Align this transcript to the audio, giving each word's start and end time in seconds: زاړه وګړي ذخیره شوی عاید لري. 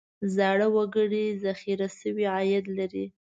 زاړه 0.35 0.67
وګړي 0.75 1.25
ذخیره 1.43 1.87
شوی 1.99 2.25
عاید 2.35 2.65
لري. 2.77 3.05